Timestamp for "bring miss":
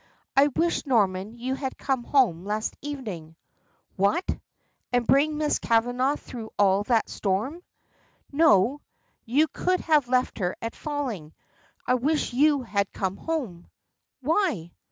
5.05-5.59